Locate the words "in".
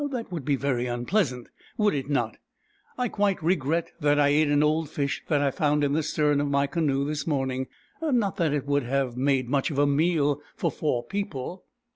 5.83-5.93